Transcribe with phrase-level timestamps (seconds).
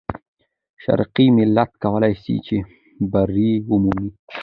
[0.83, 2.57] شرقي ملت کولای سي چې
[3.11, 4.09] بری ومومي.